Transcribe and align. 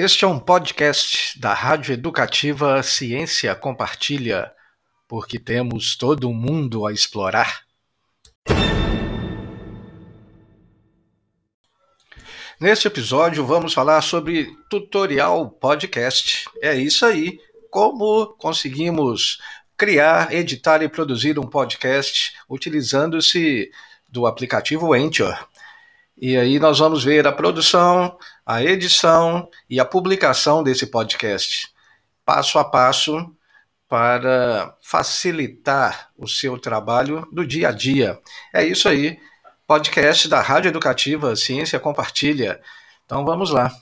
Este 0.00 0.24
é 0.24 0.28
um 0.28 0.38
podcast 0.38 1.36
da 1.40 1.52
Rádio 1.52 1.92
Educativa 1.92 2.80
Ciência 2.84 3.52
Compartilha, 3.56 4.48
porque 5.08 5.40
temos 5.40 5.96
todo 5.96 6.28
um 6.28 6.32
mundo 6.32 6.86
a 6.86 6.92
explorar. 6.92 7.64
Neste 12.60 12.86
episódio 12.86 13.44
vamos 13.44 13.74
falar 13.74 14.00
sobre 14.02 14.46
tutorial 14.70 15.50
podcast. 15.50 16.44
É 16.62 16.76
isso 16.76 17.04
aí, 17.04 17.36
como 17.68 18.36
conseguimos 18.38 19.40
criar, 19.76 20.32
editar 20.32 20.80
e 20.80 20.88
produzir 20.88 21.40
um 21.40 21.46
podcast 21.48 22.34
utilizando-se 22.48 23.68
do 24.08 24.28
aplicativo 24.28 24.92
Anchor. 24.92 25.36
E 26.20 26.36
aí 26.36 26.58
nós 26.58 26.80
vamos 26.80 27.04
ver 27.04 27.28
a 27.28 27.32
produção, 27.32 28.18
a 28.44 28.60
edição 28.62 29.48
e 29.70 29.78
a 29.78 29.84
publicação 29.84 30.64
desse 30.64 30.86
podcast, 30.86 31.72
passo 32.24 32.58
a 32.58 32.64
passo, 32.64 33.32
para 33.88 34.76
facilitar 34.82 36.10
o 36.18 36.26
seu 36.26 36.58
trabalho 36.58 37.26
do 37.32 37.46
dia 37.46 37.68
a 37.68 37.72
dia. 37.72 38.20
É 38.52 38.64
isso 38.64 38.88
aí, 38.88 39.18
podcast 39.66 40.28
da 40.28 40.40
Rádio 40.40 40.68
Educativa 40.68 41.34
Ciência 41.36 41.80
Compartilha. 41.80 42.60
Então 43.06 43.24
vamos 43.24 43.50
lá. 43.50 43.72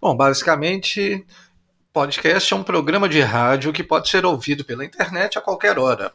Bom, 0.00 0.16
basicamente, 0.16 1.24
podcast 1.92 2.52
é 2.52 2.56
um 2.56 2.64
programa 2.64 3.08
de 3.08 3.20
rádio 3.20 3.72
que 3.72 3.84
pode 3.84 4.08
ser 4.08 4.24
ouvido 4.24 4.64
pela 4.64 4.84
internet 4.84 5.38
a 5.38 5.42
qualquer 5.42 5.78
hora 5.78 6.12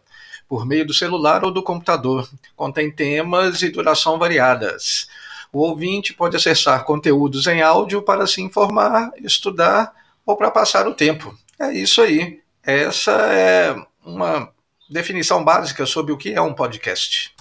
por 0.47 0.65
meio 0.65 0.85
do 0.85 0.93
celular 0.93 1.43
ou 1.43 1.51
do 1.51 1.63
computador. 1.63 2.29
Contém 2.55 2.91
temas 2.91 3.61
e 3.61 3.69
duração 3.69 4.17
variadas. 4.17 5.07
O 5.51 5.59
ouvinte 5.59 6.13
pode 6.13 6.35
acessar 6.35 6.83
conteúdos 6.83 7.47
em 7.47 7.61
áudio 7.61 8.01
para 8.01 8.27
se 8.27 8.41
informar, 8.41 9.11
estudar 9.17 9.93
ou 10.25 10.35
para 10.35 10.51
passar 10.51 10.87
o 10.87 10.93
tempo. 10.93 11.37
É 11.59 11.71
isso 11.73 12.01
aí. 12.01 12.41
Essa 12.63 13.11
é 13.11 13.75
uma 14.03 14.49
definição 14.89 15.43
básica 15.43 15.85
sobre 15.85 16.11
o 16.11 16.17
que 16.17 16.33
é 16.33 16.41
um 16.41 16.53
podcast. 16.53 17.34